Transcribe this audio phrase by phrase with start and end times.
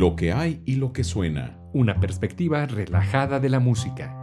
[0.00, 1.58] Lo que hay y lo que suena.
[1.74, 4.19] Una perspectiva relajada de la música.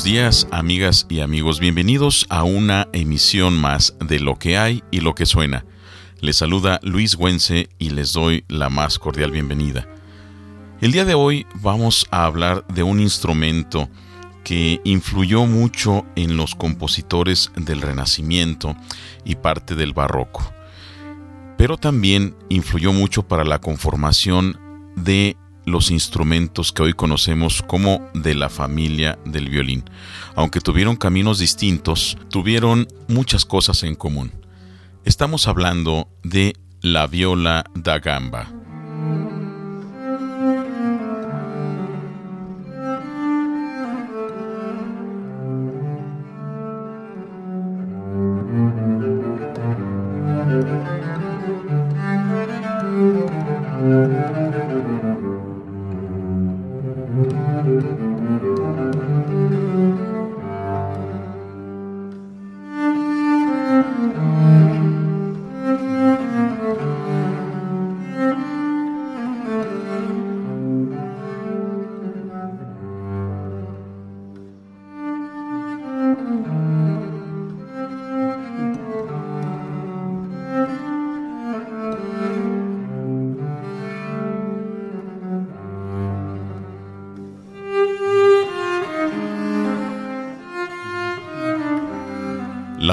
[0.00, 1.60] Buenos días, amigas y amigos.
[1.60, 5.66] Bienvenidos a una emisión más de Lo que hay y lo que suena.
[6.22, 9.86] Les saluda Luis Güense y les doy la más cordial bienvenida.
[10.80, 13.90] El día de hoy vamos a hablar de un instrumento
[14.42, 18.74] que influyó mucho en los compositores del Renacimiento
[19.26, 20.50] y parte del Barroco,
[21.58, 24.58] pero también influyó mucho para la conformación
[24.96, 29.84] de los instrumentos que hoy conocemos como de la familia del violín.
[30.34, 34.32] Aunque tuvieron caminos distintos, tuvieron muchas cosas en común.
[35.04, 38.59] Estamos hablando de la viola da gamba.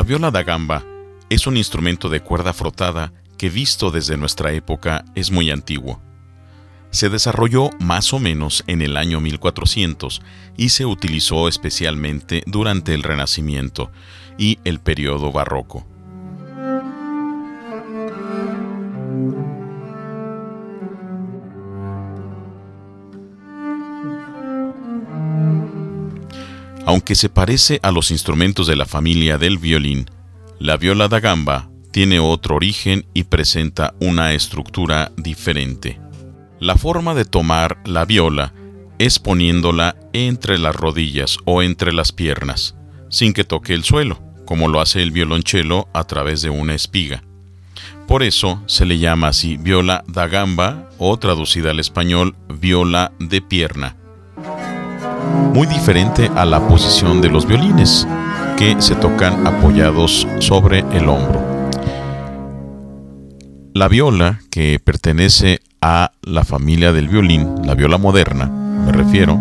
[0.07, 0.85] Viola da gamba
[1.29, 6.01] es un instrumento de cuerda frotada que visto desde nuestra época es muy antiguo.
[6.91, 10.21] Se desarrolló más o menos en el año 1400
[10.55, 13.91] y se utilizó especialmente durante el Renacimiento
[14.37, 15.85] y el periodo barroco.
[26.87, 30.09] Aunque se parece a los instrumentos de la familia del violín,
[30.57, 35.99] la viola da gamba tiene otro origen y presenta una estructura diferente.
[36.61, 38.53] La forma de tomar la viola
[38.99, 42.77] es poniéndola entre las rodillas o entre las piernas,
[43.09, 47.21] sin que toque el suelo, como lo hace el violonchelo a través de una espiga.
[48.07, 53.41] Por eso se le llama así viola da gamba o traducida al español viola de
[53.41, 53.97] pierna
[55.53, 58.07] muy diferente a la posición de los violines,
[58.57, 61.41] que se tocan apoyados sobre el hombro.
[63.73, 69.39] La viola, que pertenece a la familia del violín, la viola moderna, me refiero,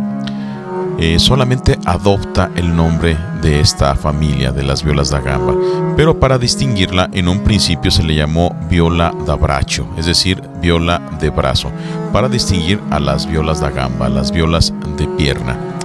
[0.98, 5.54] eh, solamente adopta el nombre de esta familia de las violas da gamba,
[5.94, 11.02] pero para distinguirla en un principio se le llamó viola da braccio, es decir, viola
[11.20, 11.70] de brazo,
[12.12, 15.75] para distinguir a las violas da gamba, las violas de pierna.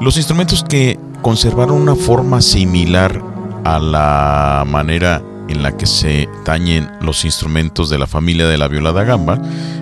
[0.00, 3.22] Los instrumentos que conservaron una forma similar
[3.64, 8.68] a la manera en la que se tañen los instrumentos de la familia de la
[8.68, 9.38] viola da gamba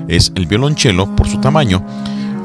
[0.09, 1.85] es el violonchelo por su tamaño,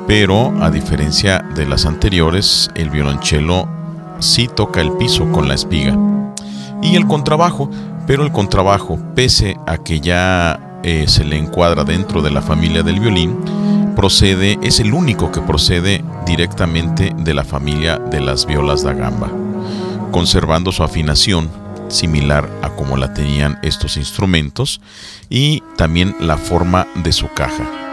[0.05, 3.67] pero a diferencia de las anteriores, el violonchelo
[4.19, 5.97] sí toca el piso con la espiga.
[6.83, 7.71] Y el contrabajo,
[8.05, 12.83] pero el contrabajo, pese a que ya eh, se le encuadra dentro de la familia
[12.83, 13.35] del violín,
[14.03, 19.31] procede, es el único que procede directamente de la familia de las violas da gamba,
[20.11, 21.49] conservando su afinación
[21.87, 24.81] similar a como la tenían estos instrumentos
[25.29, 27.92] y también la forma de su caja.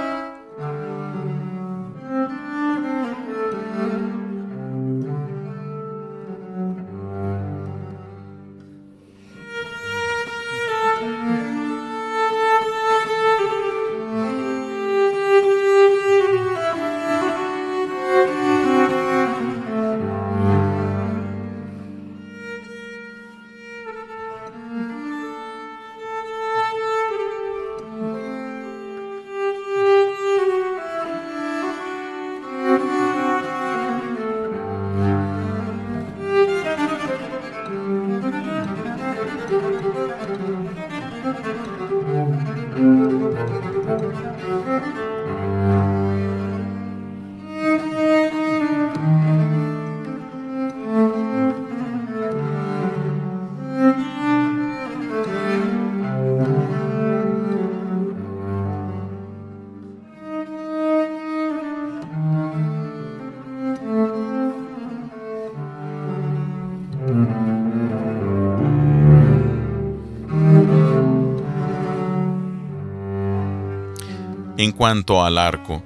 [74.61, 75.83] En cuanto al arco,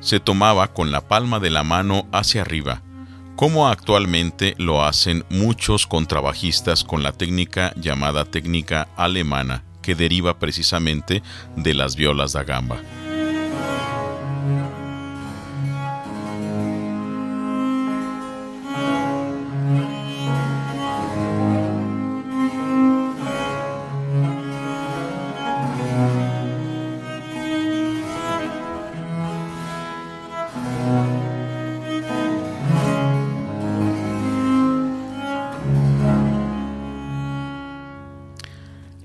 [0.00, 2.82] se tomaba con la palma de la mano hacia arriba,
[3.36, 11.22] como actualmente lo hacen muchos contrabajistas con la técnica llamada técnica alemana, que deriva precisamente
[11.54, 12.78] de las violas da gamba.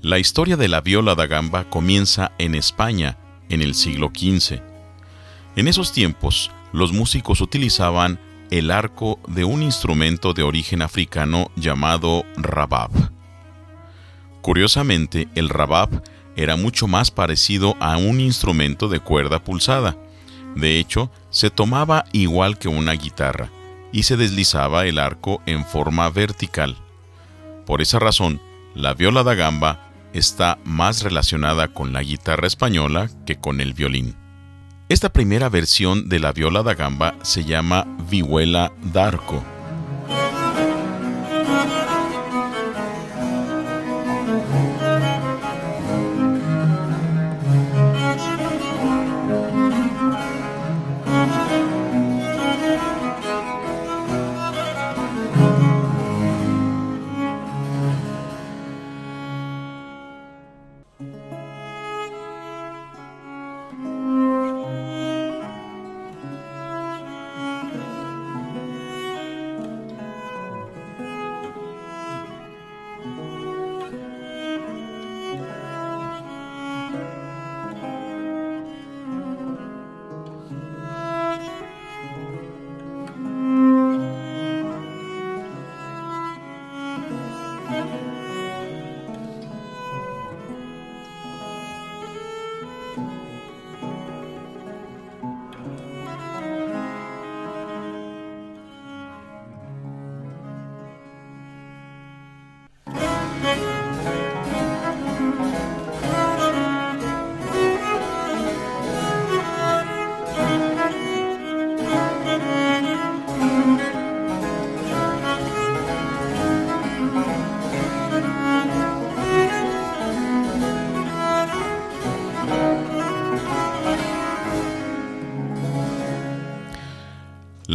[0.06, 3.18] La historia de la viola da gamba comienza en España
[3.48, 4.60] en el siglo XV.
[5.56, 8.20] En esos tiempos, los músicos utilizaban
[8.52, 12.92] el arco de un instrumento de origen africano llamado rabab.
[14.42, 16.04] Curiosamente, el rabab
[16.36, 19.96] era mucho más parecido a un instrumento de cuerda pulsada.
[20.54, 23.50] De hecho, se tomaba igual que una guitarra
[23.90, 26.76] y se deslizaba el arco en forma vertical.
[27.66, 28.40] Por esa razón,
[28.76, 29.85] la viola da gamba
[30.16, 34.16] está más relacionada con la guitarra española que con el violín.
[34.88, 39.44] Esta primera versión de la viola da gamba se llama vihuela d'arco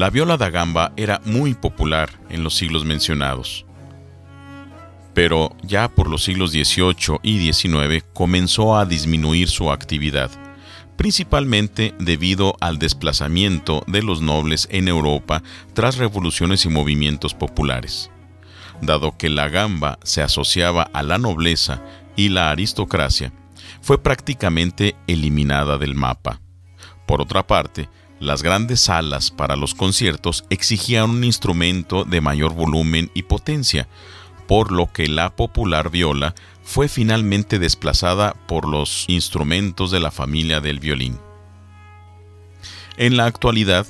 [0.01, 3.67] La viola da gamba era muy popular en los siglos mencionados,
[5.13, 10.31] pero ya por los siglos XVIII y XIX comenzó a disminuir su actividad,
[10.97, 15.43] principalmente debido al desplazamiento de los nobles en Europa
[15.75, 18.09] tras revoluciones y movimientos populares.
[18.81, 21.83] Dado que la gamba se asociaba a la nobleza
[22.15, 23.33] y la aristocracia,
[23.81, 26.41] fue prácticamente eliminada del mapa.
[27.05, 27.87] Por otra parte,
[28.21, 33.87] las grandes salas para los conciertos exigían un instrumento de mayor volumen y potencia,
[34.47, 40.61] por lo que la popular viola fue finalmente desplazada por los instrumentos de la familia
[40.61, 41.17] del violín.
[42.97, 43.87] En la actualidad,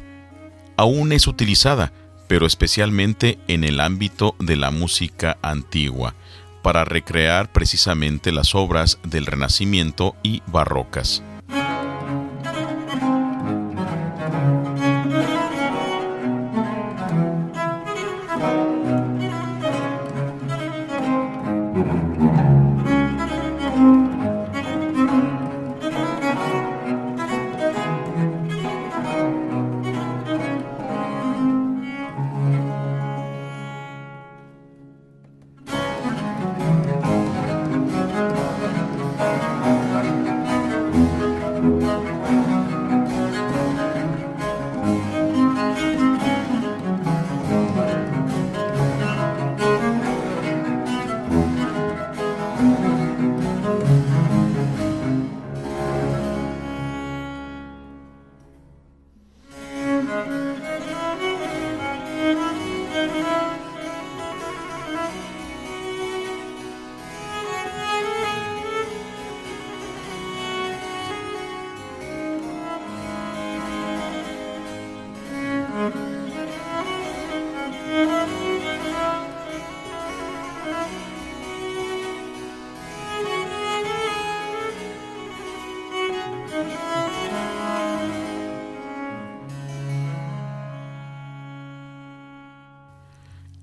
[0.77, 1.91] aún es utilizada,
[2.29, 6.15] pero especialmente en el ámbito de la música antigua,
[6.63, 11.21] para recrear precisamente las obras del Renacimiento y barrocas.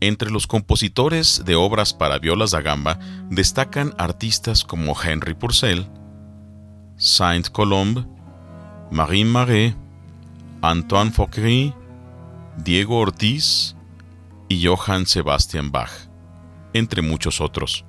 [0.09, 2.99] Entre los compositores de obras para violas da gamba
[3.29, 5.85] destacan artistas como Henry Purcell,
[6.97, 8.07] Saint-Colombe,
[8.91, 9.75] Marine Marais,
[10.63, 11.75] Antoine Fauquery,
[12.57, 13.77] Diego Ortiz
[14.49, 15.91] y Johann Sebastian Bach,
[16.73, 17.85] entre muchos otros.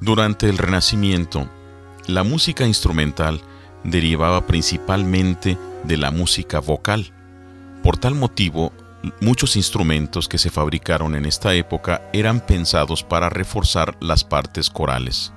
[0.00, 1.48] Durante el Renacimiento,
[2.06, 3.40] la música instrumental
[3.82, 7.12] derivaba principalmente de la música vocal.
[7.82, 8.72] Por tal motivo,
[9.20, 15.32] muchos instrumentos que se fabricaron en esta época eran pensados para reforzar las partes corales.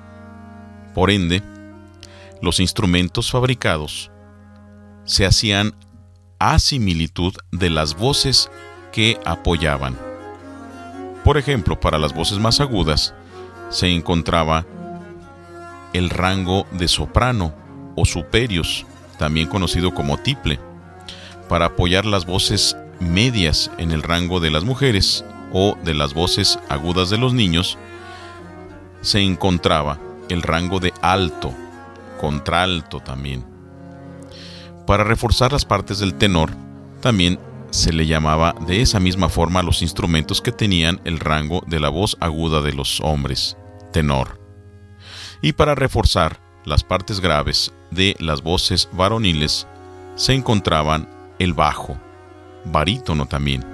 [0.94, 1.42] Por ende,
[2.42, 4.12] los instrumentos fabricados
[5.06, 5.74] se hacían
[6.38, 8.52] a similitud de las voces
[8.92, 9.98] que apoyaban.
[11.24, 13.14] Por ejemplo, para las voces más agudas,
[13.72, 14.66] se encontraba
[15.94, 17.54] el rango de soprano
[17.96, 18.86] o superios,
[19.18, 20.60] también conocido como tiple,
[21.50, 26.60] para apoyar las voces medias en el rango de las mujeres o de las voces
[26.70, 27.78] agudas de los niños,
[29.02, 29.98] se encontraba
[30.30, 31.54] el rango de alto,
[32.20, 33.44] contralto también.
[34.86, 36.52] Para reforzar las partes del tenor,
[37.02, 41.64] también se le llamaba de esa misma forma a los instrumentos que tenían el rango
[41.68, 43.58] de la voz aguda de los hombres
[43.92, 44.40] tenor.
[45.42, 49.68] Y para reforzar las partes graves de las voces varoniles
[50.16, 51.98] se encontraban el bajo,
[52.66, 53.71] barítono también.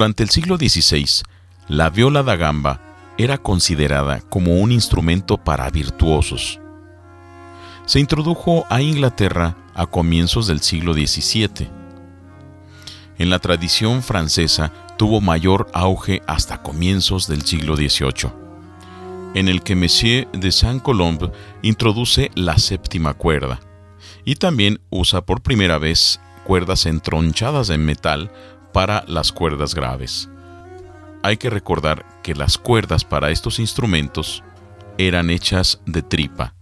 [0.00, 1.04] Durante el siglo XVI,
[1.68, 2.80] la viola da gamba
[3.18, 6.58] era considerada como un instrumento para virtuosos.
[7.84, 11.68] Se introdujo a Inglaterra a comienzos del siglo XVII.
[13.18, 18.32] En la tradición francesa tuvo mayor auge hasta comienzos del siglo XVIII,
[19.34, 21.30] en el que Monsieur de Saint-Colombe
[21.60, 23.60] introduce la séptima cuerda
[24.24, 28.32] y también usa por primera vez cuerdas entronchadas en metal
[28.72, 30.28] para las cuerdas graves.
[31.22, 34.42] Hay que recordar que las cuerdas para estos instrumentos
[34.98, 36.54] eran hechas de tripa,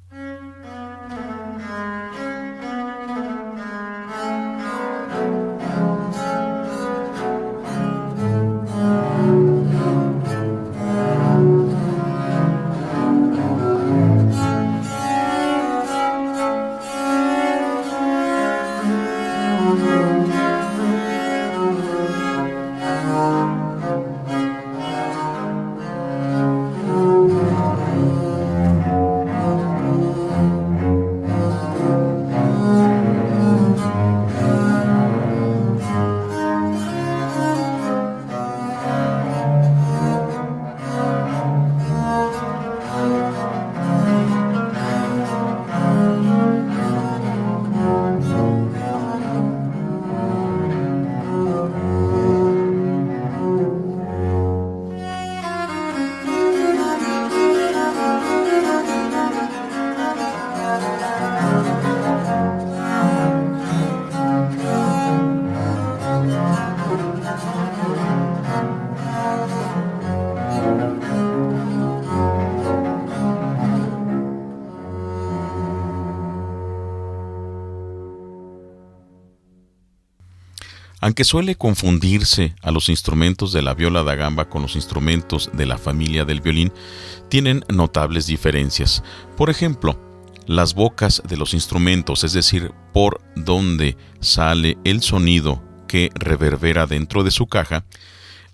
[81.09, 85.64] Aunque suele confundirse a los instrumentos de la viola da gamba con los instrumentos de
[85.64, 86.71] la familia del violín,
[87.31, 89.03] tienen notables diferencias.
[89.35, 89.99] Por ejemplo,
[90.44, 97.25] las bocas de los instrumentos, es decir, por donde sale el sonido que reverbera dentro
[97.25, 97.87] de su caja,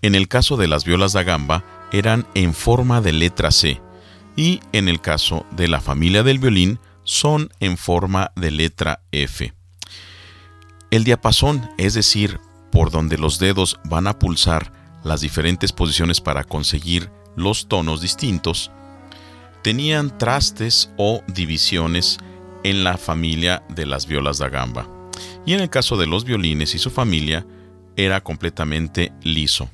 [0.01, 3.81] en el caso de las violas da gamba eran en forma de letra C
[4.37, 9.53] y en el caso de la familia del violín son en forma de letra F.
[10.95, 12.38] El diapasón, es decir,
[12.74, 14.72] por donde los dedos van a pulsar
[15.04, 18.72] las diferentes posiciones para conseguir los tonos distintos,
[19.62, 22.18] tenían trastes o divisiones
[22.64, 24.88] en la familia de las violas da gamba.
[25.46, 27.46] Y en el caso de los violines y su familia,
[27.94, 29.70] era completamente liso.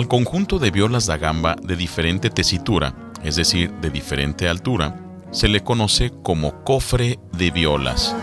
[0.00, 4.98] Al conjunto de violas da gamba de diferente tesitura, es decir, de diferente altura,
[5.30, 8.16] se le conoce como cofre de violas.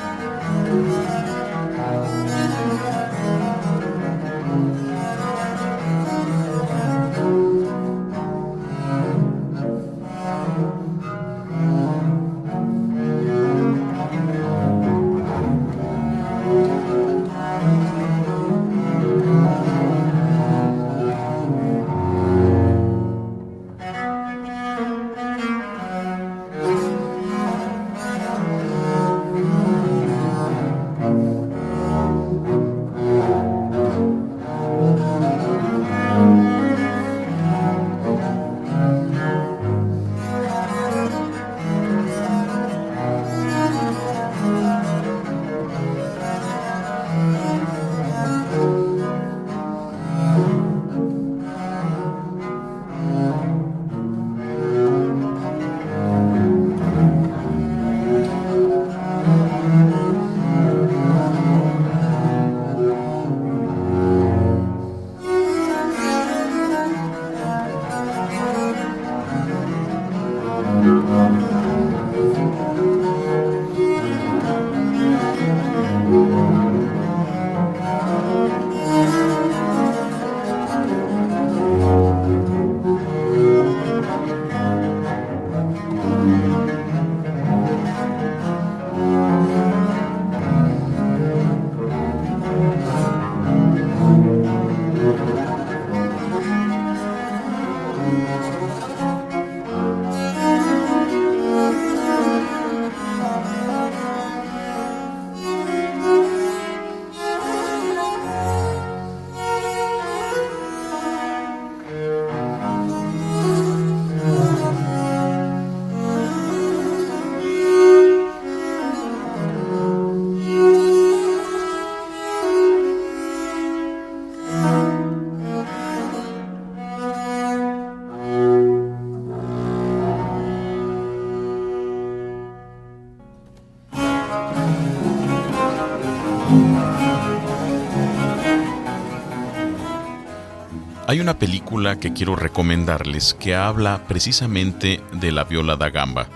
[141.27, 146.29] Una película que quiero recomendarles que habla precisamente de la viola da gamba.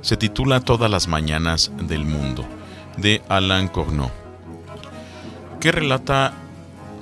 [0.00, 2.46] Se titula Todas las mañanas del mundo,
[2.98, 4.12] de Alain Corneau,
[5.58, 6.34] que relata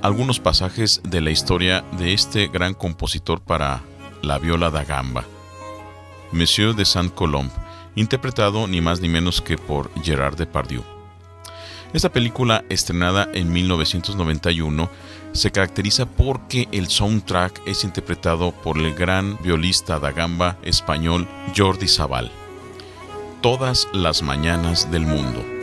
[0.00, 3.82] algunos pasajes de la historia de este gran compositor para
[4.22, 5.24] la viola da gamba,
[6.32, 7.52] Monsieur de Saint-Colombe,
[7.96, 10.82] interpretado ni más ni menos que por Gerard Depardieu.
[11.92, 14.90] Esta película, estrenada en 1991,
[15.34, 21.88] se caracteriza porque el soundtrack es interpretado por el gran violista da gamba español Jordi
[21.88, 22.30] Sabal.
[23.42, 25.53] Todas las mañanas del mundo.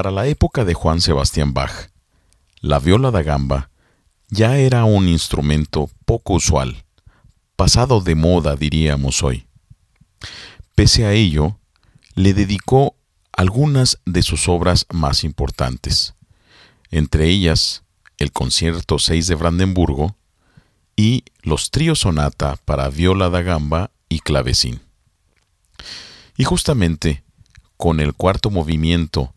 [0.00, 1.90] Para la época de Juan Sebastián Bach,
[2.62, 3.68] la viola da gamba
[4.30, 6.86] ya era un instrumento poco usual,
[7.54, 9.46] pasado de moda diríamos hoy.
[10.74, 11.58] Pese a ello,
[12.14, 12.96] le dedicó
[13.30, 16.14] algunas de sus obras más importantes,
[16.90, 17.82] entre ellas
[18.16, 20.16] el Concierto 6 de Brandenburgo
[20.96, 24.80] y los tríos sonata para viola da gamba y clavecín.
[26.38, 27.22] Y justamente
[27.76, 29.34] con el cuarto movimiento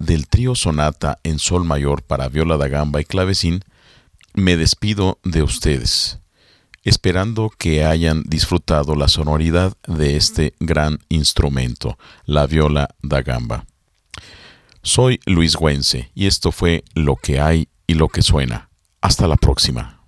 [0.00, 3.62] del trío sonata en sol mayor para viola da gamba y clavecín,
[4.34, 6.18] me despido de ustedes,
[6.82, 13.66] esperando que hayan disfrutado la sonoridad de este gran instrumento, la viola da gamba.
[14.82, 18.70] Soy Luis Güense y esto fue Lo que hay y lo que suena.
[19.02, 19.99] Hasta la próxima.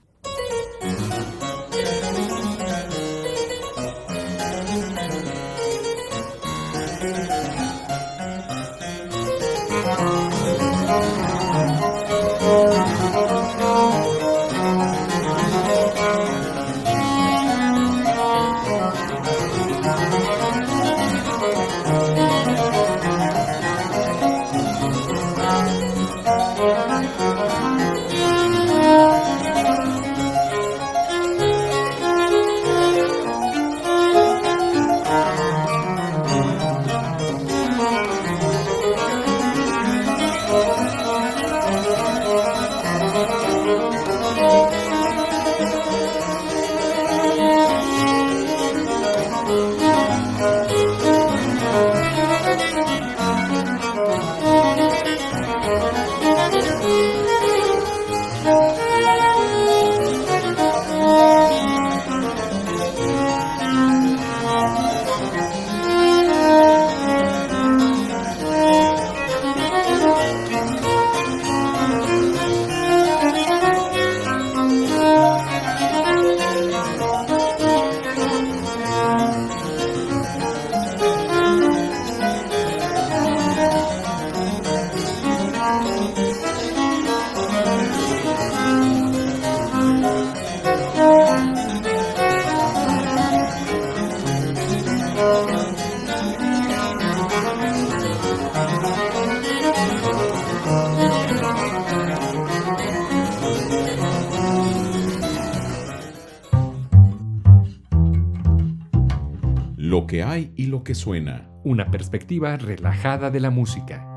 [110.95, 111.49] Suena.
[111.65, 114.12] Una perspectiva relajada de la música.